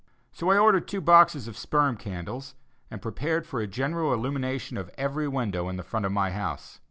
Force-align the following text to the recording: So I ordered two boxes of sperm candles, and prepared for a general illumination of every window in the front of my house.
So 0.31 0.49
I 0.49 0.57
ordered 0.57 0.87
two 0.87 0.99
boxes 0.99 1.47
of 1.47 1.55
sperm 1.55 1.95
candles, 1.95 2.55
and 2.89 3.03
prepared 3.03 3.45
for 3.45 3.61
a 3.61 3.67
general 3.67 4.15
illumination 4.15 4.75
of 4.75 4.89
every 4.97 5.27
window 5.27 5.69
in 5.69 5.75
the 5.75 5.83
front 5.83 6.07
of 6.07 6.11
my 6.11 6.31
house. 6.31 6.79